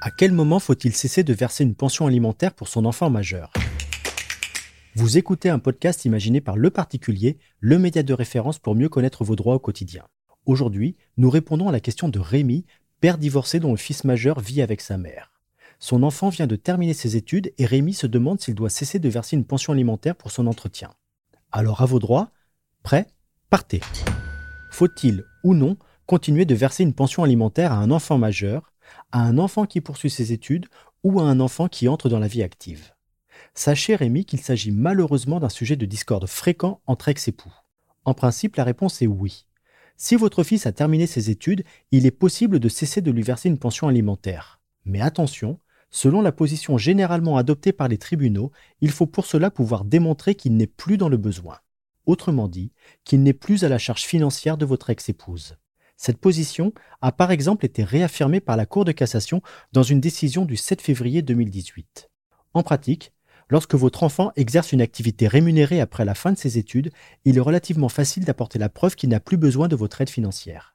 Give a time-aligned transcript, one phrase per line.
[0.00, 3.50] À quel moment faut-il cesser de verser une pension alimentaire pour son enfant majeur?
[4.94, 9.24] Vous écoutez un podcast imaginé par Le Particulier, le média de référence pour mieux connaître
[9.24, 10.04] vos droits au quotidien.
[10.46, 12.66] Aujourd'hui, nous répondons à la question de Rémi,
[13.00, 15.32] père divorcé dont le fils majeur vit avec sa mère.
[15.78, 19.08] Son enfant vient de terminer ses études et Rémi se demande s'il doit cesser de
[19.08, 20.90] verser une pension alimentaire pour son entretien.
[21.50, 22.30] Alors à vos droits,
[22.82, 23.06] prêt?
[23.50, 23.80] Partez.
[24.70, 25.76] Faut-il ou non
[26.06, 28.72] continuer de verser une pension alimentaire à un enfant majeur,
[29.12, 30.66] à un enfant qui poursuit ses études
[31.02, 32.92] ou à un enfant qui entre dans la vie active?
[33.54, 37.52] Sachez Rémi qu'il s'agit malheureusement d'un sujet de discorde fréquent entre ex-époux.
[38.04, 39.46] En principe, la réponse est oui.
[39.96, 43.48] Si votre fils a terminé ses études, il est possible de cesser de lui verser
[43.48, 44.60] une pension alimentaire.
[44.84, 49.84] Mais attention, selon la position généralement adoptée par les tribunaux, il faut pour cela pouvoir
[49.84, 51.58] démontrer qu'il n'est plus dans le besoin.
[52.06, 52.72] Autrement dit,
[53.04, 55.56] qu'il n'est plus à la charge financière de votre ex-épouse.
[55.96, 60.44] Cette position a par exemple été réaffirmée par la Cour de cassation dans une décision
[60.44, 62.10] du 7 février 2018.
[62.52, 63.12] En pratique,
[63.48, 66.90] lorsque votre enfant exerce une activité rémunérée après la fin de ses études,
[67.24, 70.74] il est relativement facile d'apporter la preuve qu'il n'a plus besoin de votre aide financière.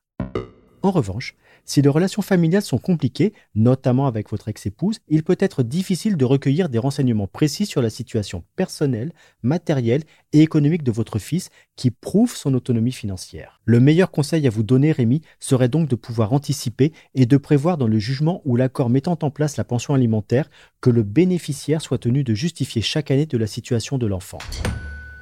[0.81, 1.35] En revanche,
[1.65, 6.25] si les relations familiales sont compliquées, notamment avec votre ex-épouse, il peut être difficile de
[6.25, 9.11] recueillir des renseignements précis sur la situation personnelle,
[9.43, 13.59] matérielle et économique de votre fils qui prouvent son autonomie financière.
[13.65, 17.77] Le meilleur conseil à vous donner, Rémi, serait donc de pouvoir anticiper et de prévoir
[17.77, 20.49] dans le jugement ou l'accord mettant en place la pension alimentaire
[20.81, 24.39] que le bénéficiaire soit tenu de justifier chaque année de la situation de l'enfant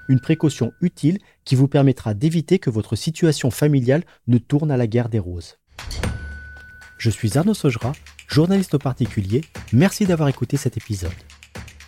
[0.08, 4.88] une précaution utile qui vous permettra d'éviter que votre situation familiale ne tourne à la
[4.88, 5.58] guerre des roses.
[6.98, 7.94] Je suis Arnaud Sogera,
[8.28, 9.42] journaliste au particulier.
[9.72, 11.12] Merci d'avoir écouté cet épisode.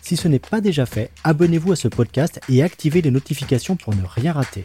[0.02, 3.94] Si ce n'est pas déjà fait, abonnez-vous à ce podcast et activez les notifications pour
[3.94, 4.64] ne rien rater.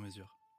[0.00, 0.49] sur mesure.